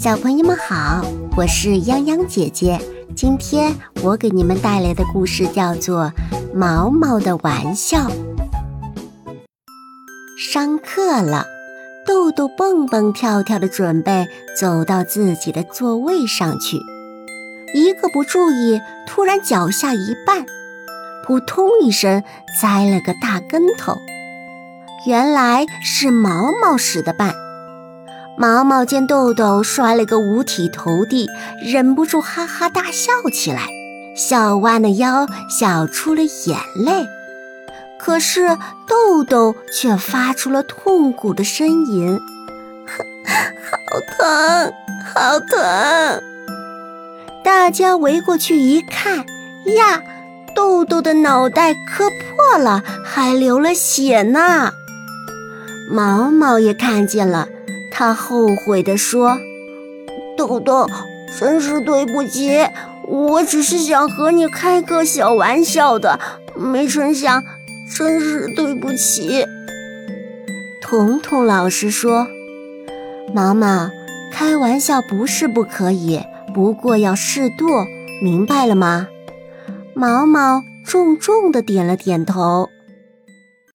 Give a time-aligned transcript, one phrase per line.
[0.00, 1.04] 小朋友们好，
[1.36, 2.80] 我是泱泱姐姐。
[3.16, 6.12] 今天我给你们带来的故事叫做
[6.54, 8.06] 《毛毛的玩笑》。
[10.38, 11.46] 上课了，
[12.06, 16.76] 豆豆蹦蹦跳跳的准备走到自己的座位上去，
[17.74, 20.46] 一个不注意，突然脚下一绊，
[21.26, 22.22] 扑通一声
[22.62, 23.96] 栽了个大跟头。
[25.08, 27.47] 原来是毛毛使的绊。
[28.40, 31.28] 毛毛见豆豆摔了个五体投地，
[31.60, 33.66] 忍不住哈哈大笑起来，
[34.14, 37.04] 笑弯了腰，笑出了眼泪。
[37.98, 38.56] 可是
[38.86, 42.16] 豆豆却发出了痛苦的呻吟
[43.26, 44.72] ：“好疼，
[45.12, 46.22] 好疼！”
[47.42, 50.00] 大家围过去一看，呀，
[50.54, 54.70] 豆豆的脑袋磕破了，还流了血呢。
[55.90, 57.48] 毛毛也看见了。
[57.98, 59.40] 他后悔地说
[60.38, 60.86] ：“豆豆，
[61.36, 62.64] 真是对不起，
[63.08, 66.20] 我只是想和你开个小玩笑的，
[66.54, 67.42] 没成想，
[67.96, 69.44] 真是对不起。”
[70.80, 72.28] 彤彤老师说
[73.34, 73.90] ：“毛毛，
[74.32, 76.20] 开玩笑不是不可以，
[76.54, 77.66] 不过要适度，
[78.22, 79.08] 明白了吗？”
[79.92, 82.68] 毛毛重重地点了点头。